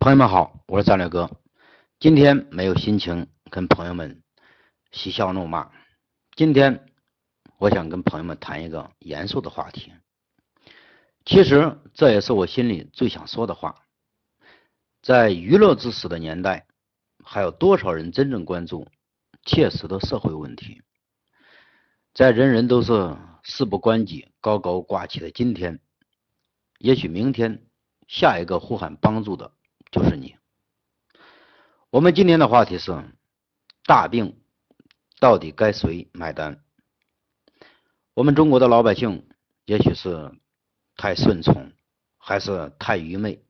[0.00, 1.28] 朋友们好，我是战略哥。
[1.98, 4.22] 今天没有心情跟朋友们
[4.92, 5.72] 嬉笑怒骂。
[6.36, 6.86] 今天
[7.58, 9.92] 我想跟朋友们谈一个严肃的话题。
[11.24, 13.74] 其实这也是我心里最想说的话。
[15.02, 16.68] 在娱乐至死的年代，
[17.24, 18.86] 还有多少人真正关注
[19.44, 20.80] 切实的社会问题？
[22.14, 25.80] 在人人都是事不关己、高高挂起的今天，
[26.78, 27.66] 也许明天
[28.06, 29.52] 下一个呼喊帮助的。
[29.90, 30.36] 就是你。
[31.90, 32.92] 我们今天的话题是：
[33.84, 34.40] 大病
[35.18, 36.62] 到底该谁买单？
[38.14, 39.28] 我们中国的老百姓
[39.64, 40.32] 也许是
[40.96, 41.72] 太顺从，
[42.18, 43.42] 还是太愚昧？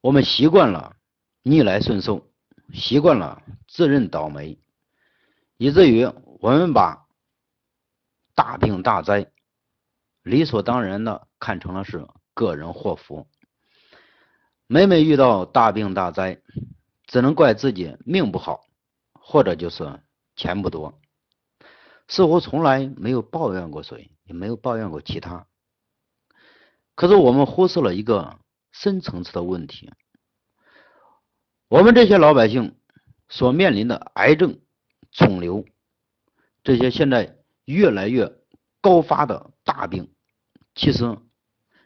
[0.00, 0.96] 我们习惯了
[1.42, 2.30] 逆来顺受，
[2.72, 4.58] 习惯了自认倒霉，
[5.56, 6.04] 以至于
[6.40, 7.06] 我们把
[8.34, 9.30] 大病大灾
[10.22, 13.26] 理所当然的看成了是个人祸福。
[14.68, 16.40] 每每遇到大病大灾，
[17.06, 18.66] 只能怪自己命不好，
[19.12, 20.02] 或者就是
[20.34, 21.00] 钱不多，
[22.08, 25.46] 似乎从来没有抱怨过谁，也没有抱怨过其他。
[26.96, 28.40] 可是我们忽视了一个
[28.72, 29.92] 深层次的问题：
[31.68, 32.76] 我们这些老百姓
[33.28, 34.58] 所面临的癌症、
[35.12, 35.64] 肿瘤
[36.64, 38.36] 这些现在越来越
[38.80, 40.12] 高发的大病，
[40.74, 41.16] 其实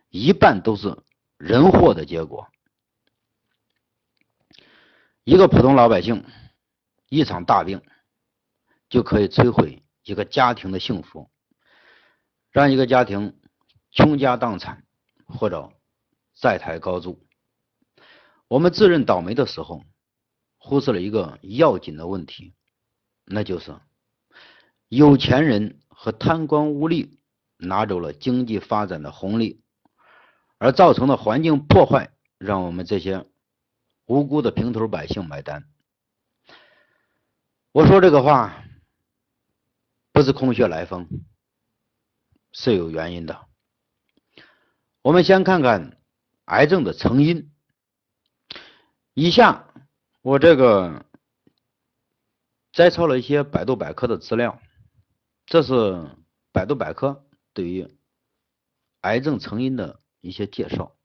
[0.09, 0.97] 一半都是
[1.37, 2.49] 人祸的结果。
[5.31, 6.25] 一个普通老百姓，
[7.09, 7.81] 一场大病
[8.89, 11.31] 就可以摧毁一个家庭的幸福，
[12.51, 13.39] 让一个家庭
[13.93, 14.83] 倾家荡产
[15.27, 15.71] 或者
[16.35, 17.25] 债台高筑。
[18.49, 19.85] 我们自认倒霉的时候，
[20.59, 22.53] 忽视了一个要紧的问题，
[23.25, 23.73] 那就是
[24.89, 27.21] 有钱人和贪官污吏
[27.57, 29.63] 拿走了经济发展的红利，
[30.59, 33.30] 而造成的环境破坏，让我们这些。
[34.11, 35.69] 无辜的平头百姓买单。
[37.71, 38.65] 我说这个话
[40.11, 41.07] 不是空穴来风，
[42.51, 43.47] 是有原因的。
[45.03, 45.97] 我们先看看
[46.47, 47.53] 癌症的成因。
[49.15, 49.73] 以下
[50.23, 51.07] 我这个
[52.73, 54.61] 摘抄了一些百度百科的资料，
[55.47, 56.17] 这是
[56.51, 57.89] 百度百科对于
[59.03, 60.97] 癌症成因的一些介绍。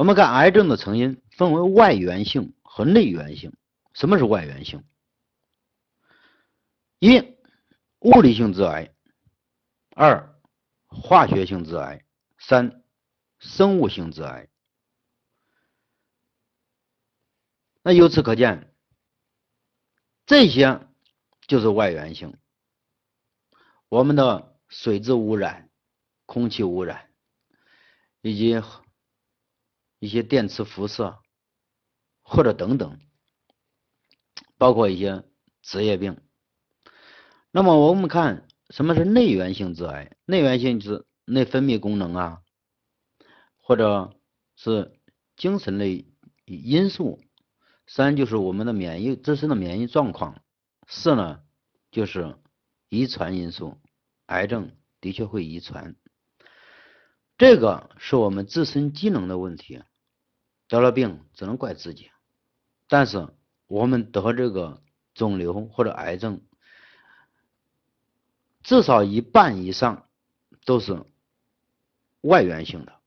[0.00, 3.54] 我们看癌症的成因分为外源性和内源性。
[3.92, 4.82] 什么是外源性？
[6.98, 7.36] 一、
[7.98, 8.94] 物理性致癌；
[9.94, 10.40] 二、
[10.86, 11.98] 化学性致癌；
[12.38, 12.82] 三、
[13.40, 14.48] 生物性致癌。
[17.82, 18.74] 那由此可见，
[20.24, 20.80] 这些
[21.46, 22.38] 就是外源性。
[23.90, 25.68] 我们的水质污染、
[26.24, 27.10] 空气污染
[28.22, 28.62] 以及。
[30.00, 31.18] 一些电磁辐射，
[32.22, 32.98] 或者等等，
[34.58, 35.22] 包括一些
[35.62, 36.20] 职业病。
[37.52, 40.16] 那么我们看什么是内源性致癌？
[40.24, 42.42] 内源性是内分泌功能啊，
[43.56, 44.16] 或者
[44.56, 44.98] 是
[45.36, 46.06] 精神类
[46.46, 47.20] 因素。
[47.86, 50.42] 三就是我们的免疫自身的免疫状况。
[50.86, 51.42] 四呢
[51.90, 52.38] 就是
[52.88, 53.76] 遗传因素，
[54.26, 55.94] 癌症的确会遗传。
[57.36, 59.82] 这个是我们自身机能的问题。
[60.70, 62.12] 得了病只能怪自己，
[62.86, 63.28] 但是
[63.66, 64.80] 我们得这个
[65.14, 66.40] 肿瘤或者癌症，
[68.62, 70.08] 至少一半以上
[70.64, 71.04] 都是
[72.20, 73.00] 外源性的。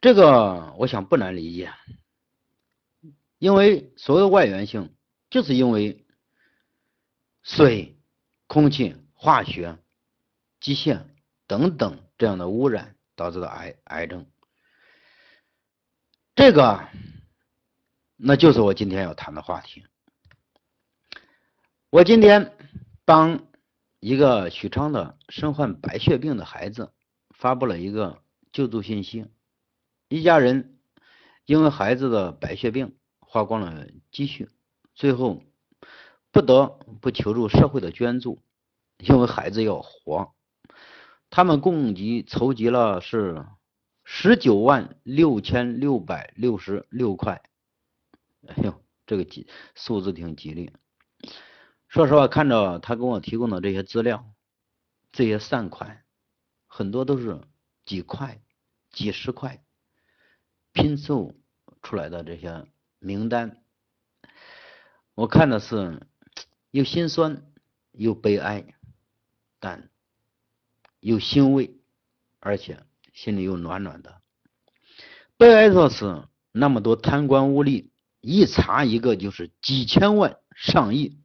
[0.00, 1.72] 这个我想不难理解，
[3.38, 4.94] 因为所谓外源性，
[5.30, 6.06] 就是因为
[7.42, 7.98] 水、
[8.46, 9.78] 空气、化学、
[10.60, 11.02] 机械
[11.48, 14.30] 等等这样的污染导致的癌癌症。
[16.40, 16.88] 这个，
[18.16, 19.84] 那就是我今天要谈的话题。
[21.90, 22.56] 我今天
[23.04, 23.46] 帮
[24.00, 26.94] 一个许昌的身患白血病的孩子
[27.36, 29.26] 发布了一个救助信息。
[30.08, 30.78] 一家人
[31.44, 34.48] 因为孩子的白血病花光了积蓄，
[34.94, 35.42] 最后
[36.32, 36.68] 不得
[37.02, 38.40] 不求助社会的捐助，
[38.96, 40.32] 因为孩子要活。
[41.28, 43.44] 他们共计筹集了是。
[44.12, 47.40] 十九万六千六百六十六块，
[48.48, 49.46] 哎呦，这个吉
[49.76, 50.72] 数字挺吉利。
[51.86, 54.28] 说实话，看着他给我提供的这些资料，
[55.12, 56.04] 这些善款，
[56.66, 57.40] 很多都是
[57.84, 58.42] 几块、
[58.90, 59.64] 几十块
[60.72, 61.32] 拼凑
[61.80, 62.66] 出来的这些
[62.98, 63.62] 名单，
[65.14, 66.04] 我看的是
[66.72, 67.46] 又心酸
[67.92, 68.74] 又悲哀，
[69.60, 69.88] 但
[70.98, 71.80] 又欣慰，
[72.40, 72.84] 而且。
[73.20, 74.22] 心里又暖暖的。
[75.36, 77.90] 悲哀的是，那么多贪官污吏，
[78.22, 81.18] 一查一个就是几千万、上亿，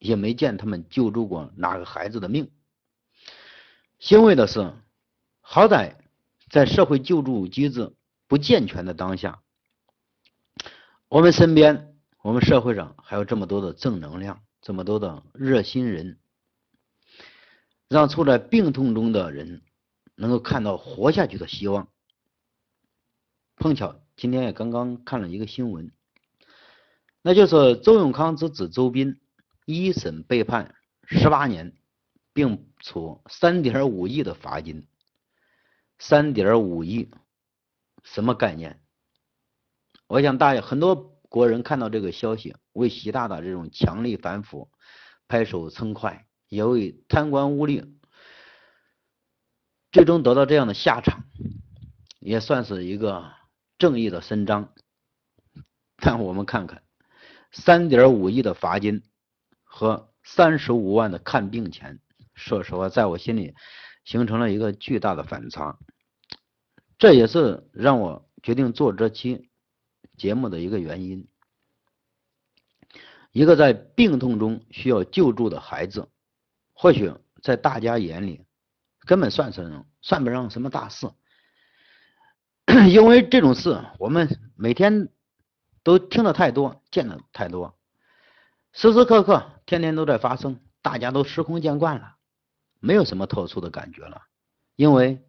[0.00, 2.50] 也没见他们救助过哪个孩子的命。
[4.00, 4.72] 欣慰的是，
[5.40, 5.94] 好歹
[6.50, 7.94] 在社会救助机制
[8.26, 9.40] 不健全的当下，
[11.06, 16.18] 我们身边、我们社会上还有这么多的正能量，这么多的热心人，
[17.88, 19.62] 让处在病痛中的人
[20.18, 21.88] 能够看到活下去的希望。
[23.56, 25.90] 碰巧今天也刚刚看了一个新闻，
[27.22, 29.18] 那就是周永康之子周斌
[29.64, 30.74] 一审被判
[31.06, 31.74] 十八年。
[32.34, 34.86] 并处三点五亿的罚金，
[35.98, 37.10] 三点五亿，
[38.04, 38.80] 什么概念？
[40.06, 44.70] 我想大家很多国人看到这个消息，为习大大这种强力反腐
[45.26, 47.97] 拍手称快，也为贪官污吏
[49.90, 51.24] 最终得到这样的下场，
[52.20, 53.32] 也算是一个
[53.78, 54.72] 正义的伸张。
[55.96, 56.82] 但我们看看，
[57.50, 59.02] 三点五亿的罚金
[59.64, 62.00] 和三十五万的看病钱。
[62.34, 63.54] 说实话，在我心里
[64.04, 65.78] 形成了一个巨大的反差，
[66.98, 69.48] 这也是让我决定做这期
[70.16, 71.26] 节目的一个原因。
[73.32, 76.08] 一个在病痛中需要救助的孩子，
[76.72, 77.12] 或许
[77.42, 78.44] 在大家眼里
[79.08, 81.10] 根本算是算不上什么大事，
[82.92, 85.08] 因为这种事我们每天
[85.82, 87.78] 都听得太多，见得太多，
[88.74, 92.16] 时时刻刻天天都在发生，大家都司空见惯了。
[92.80, 94.24] 没有什么特殊的感觉了，
[94.76, 95.24] 因为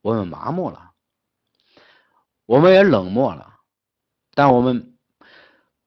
[0.00, 0.92] 我们麻木了，
[2.46, 3.56] 我们也冷漠了，
[4.32, 4.96] 但我们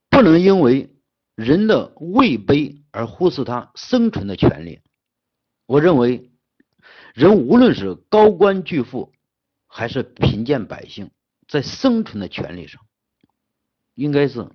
[0.09, 0.93] 不能因为
[1.33, 4.81] 人的位卑而忽视他生存的权利。
[5.65, 6.29] 我认为，
[7.17, 9.11] 人无论是高官巨富，
[9.65, 11.09] 还是贫贱百姓，
[11.47, 12.85] 在生存的权利上，
[13.95, 14.47] 应该是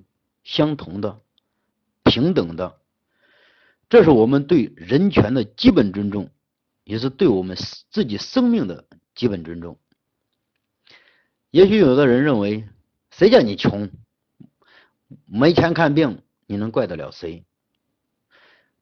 [0.45, 1.21] 相同的、
[2.05, 2.79] 平等的。
[3.89, 6.31] 这是我们对人权的基本尊重。
[6.85, 7.57] 也是对我们
[7.91, 9.79] 自己生命的基本尊重。
[11.51, 12.69] 也许有的人认为，
[13.11, 13.91] 谁叫你穷，
[15.27, 17.45] 没钱看病，你能怪得了谁？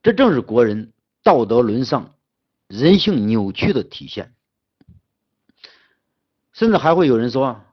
[0.02, 0.92] 这正是国人
[1.22, 2.14] 道德沦丧、
[2.70, 4.32] 人性扭曲的体现。
[6.52, 7.64] 甚至还会有人说，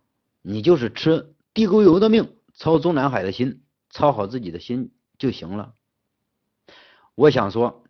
[0.42, 5.76] 你就是吃地沟油的命，操中南海的心，操好自己的心就行了。
[7.14, 7.84] 我想说，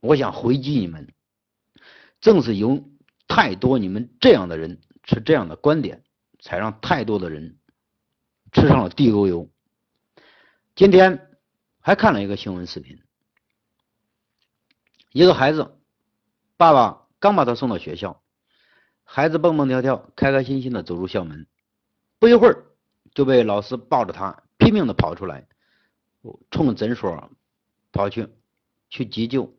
[0.00, 1.12] 我想回击你们。
[2.20, 2.82] 正是有
[3.28, 6.04] 太多你们这样的人持这样的观点，
[6.40, 7.58] 才让太多的人
[8.50, 9.50] 吃上了地沟油。
[10.74, 11.28] 今天
[11.80, 13.02] 还看了一个新闻视频，
[15.12, 15.76] 一个孩子，
[16.64, 18.22] 爸爸刚把他送到学校，
[19.04, 21.46] 孩子蹦蹦跳跳、开开心心的走出校门，
[22.18, 22.64] 不一会儿
[23.12, 25.46] 就被老师抱着他拼命的跑出来，
[26.50, 27.30] 冲诊所
[27.92, 28.30] 跑去
[28.88, 29.54] 去急救，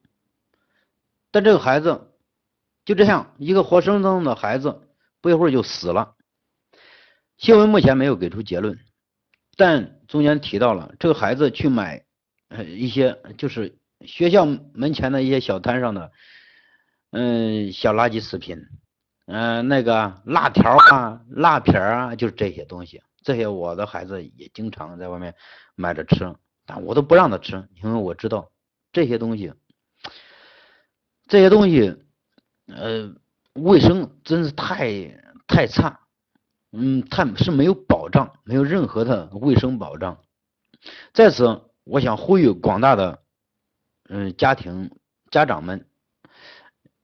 [1.30, 2.12] 但这个孩子。
[2.86, 4.82] 就这样，一个活生生的孩子，
[5.22, 6.16] 不一会儿就死了。
[7.38, 8.80] 新闻目前没有给出结论，
[9.56, 12.04] 但中间提到了这个孩子去买
[12.66, 16.12] 一些就是学校门前的一些小摊上的
[17.18, 18.68] 嗯小垃圾食品，
[19.26, 23.02] 嗯那个辣条啊、辣片啊，就是这些东西。
[23.24, 25.34] 这些我的孩子也经常在外面
[25.76, 26.36] 买着吃，
[26.66, 28.52] 但我都不让他吃，因为我知道
[28.92, 29.54] 这些东西，
[31.28, 32.02] 这些东西。
[32.68, 33.14] 呃，
[33.54, 36.00] 卫生真是太太差，
[36.72, 40.18] 嗯，太是没有保障，没有任何的卫生保障。
[41.14, 43.22] 在此，我想呼吁广大的
[44.10, 44.90] 嗯家庭
[45.30, 45.86] 家长们，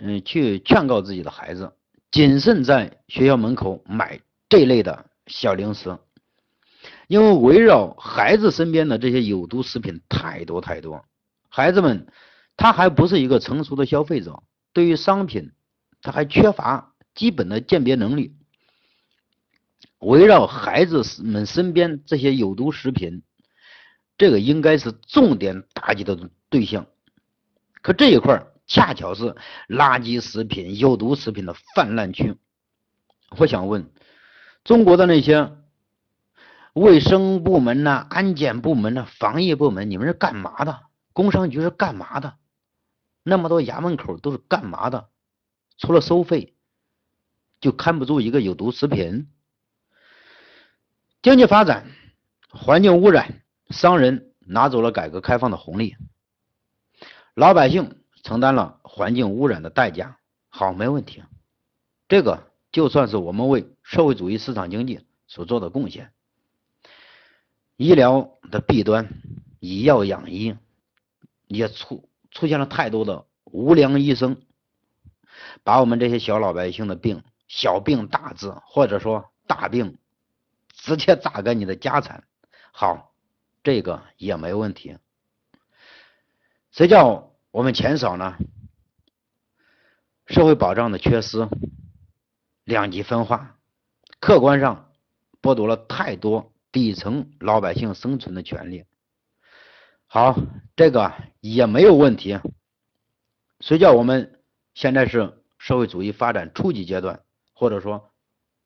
[0.03, 1.71] 嗯，去劝告自己的孩子，
[2.09, 5.95] 谨慎在学校门口买这类的小零食，
[7.07, 11.05] 因为围绕孩子身边的这些有毒食品太多太多，
[11.49, 12.07] 孩子们
[12.57, 14.41] 他还不是一个成熟的消费者。
[14.73, 15.51] 对于商品，
[16.01, 18.35] 他还缺乏基本的鉴别能力。
[19.99, 23.21] 围绕孩子们身边这些有毒食品，
[24.17, 26.17] 这个应该是重点打击的
[26.49, 26.87] 对象。
[27.83, 29.35] 可这一块恰巧是
[29.67, 32.37] 垃圾食品、有毒食品的泛滥区。
[33.37, 33.91] 我想问，
[34.63, 35.51] 中国的那些
[36.71, 40.83] 卫生部门呐、安检部门呐、防疫部门，你们是干嘛的？
[41.11, 42.35] 工商局是干嘛的？
[43.23, 45.09] 那么多衙门口都是干嘛的？
[45.77, 46.55] 除了收费，
[47.59, 49.27] 就看不住一个有毒食品。
[51.21, 51.91] 经济发展、
[52.47, 55.97] 环境污染，商人拿走了改革开放的红利，
[57.35, 60.17] 老百姓承担了环境污染的代价。
[60.49, 61.23] 好，没问题。
[62.07, 66.11] 这个就算是我们为社会主义市场经济所做的贡献。
[67.77, 69.09] 医疗的弊端，
[69.59, 70.55] 以药养医，
[71.47, 74.41] 也出出现了太多的无良医生，
[75.63, 79.97] 把我们这些小老百姓的病，小病大治，或者说大病，
[80.69, 82.23] 直接榨干你的家产。
[82.71, 83.13] 好，
[83.63, 84.97] 这个也没问题。
[86.71, 88.37] 谁叫我们钱少呢？
[90.25, 91.49] 社会保障的缺失，
[92.63, 93.57] 两极分化，
[94.21, 94.89] 客观上
[95.41, 98.85] 剥夺了太多底层老百姓生存的权利。
[100.07, 100.37] 好，
[100.77, 102.39] 这个也没有问题。
[103.59, 104.41] 谁叫我们
[104.73, 107.21] 现在是社会主义发展初级阶段，
[107.53, 108.11] 或者说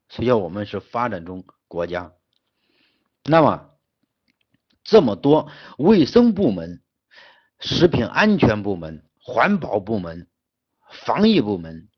[0.10, 2.14] 谁叫我们是发展中国家？
[3.24, 3.72] 那么
[4.84, 6.84] 这么多卫生部门、
[7.60, 10.28] 食品安全部门、环保部门。
[10.88, 11.90] 防疫部门，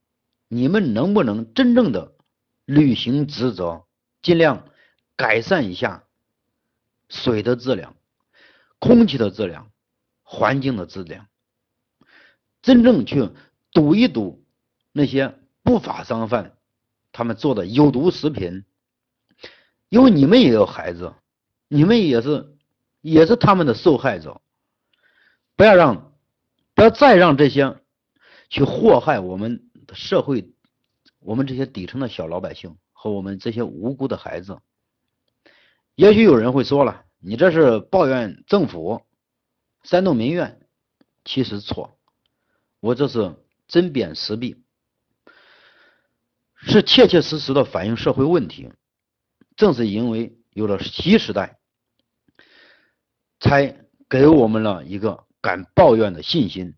[0.48, 2.16] 你们能不能真正的
[2.66, 3.86] 履行职责，
[4.22, 4.70] 尽量
[5.16, 6.06] 改善一下
[7.10, 7.96] 水的质量、
[8.80, 9.70] 空气的质量、
[10.24, 11.28] 环境的质量，
[12.62, 13.30] 真正去
[13.72, 14.46] 堵一堵
[14.94, 16.58] 那些不法商贩
[17.12, 18.64] 他们做的有毒食品？
[19.90, 21.14] 因为你们也有孩子，
[21.68, 22.58] 你们也是
[23.02, 24.42] 也是他们的受害者，
[25.58, 26.14] 不要让
[26.74, 27.78] 不要再让这些。
[28.50, 30.54] 去祸害我们社会，
[31.20, 34.62] 我们这些底层的小老百姓和我们这些无辜的孩子。
[35.96, 39.02] 也许有人会说了，你这是抱怨政府，
[39.84, 40.62] 煽动民怨。
[41.26, 42.00] 其实错，
[42.80, 43.36] 我这是
[43.68, 44.64] 针砭时弊，
[46.56, 48.72] 是切切实实的反映社会问题。
[49.58, 51.60] 正是因为有了新时代，
[53.42, 56.76] 才给我们了一个敢抱怨的信心，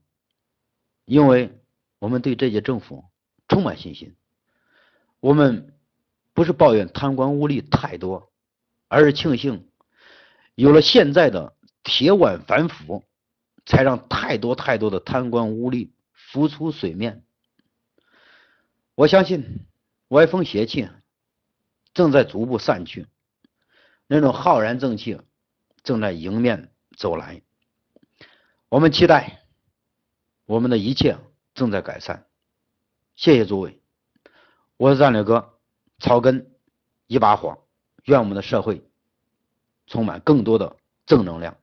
[1.06, 1.56] 因为。
[2.02, 3.04] 我们对这届政府
[3.50, 4.16] 充满信心。
[5.20, 5.74] 我们
[6.34, 8.32] 不是抱怨贪官污吏太多，
[8.88, 9.68] 而是庆幸
[10.56, 13.04] 有了现在的铁腕反腐，
[13.66, 17.26] 才让太多太多的贪官污吏浮出水面。
[18.96, 19.66] 我相信
[20.08, 20.88] 歪风邪气
[21.94, 23.08] 正在逐步散去，
[24.08, 25.20] 那种浩然正气
[25.84, 27.42] 正在迎面走来。
[28.70, 29.44] 我们期待
[30.46, 31.18] 我们的一切。
[31.56, 32.26] 正在改善，
[33.18, 33.82] 谢谢诸位，
[34.78, 35.60] 我是战略哥，
[35.98, 36.56] 草根
[37.08, 37.66] 一把火，
[38.06, 38.82] 愿我们的社会
[39.88, 41.58] 充满更多的正能量。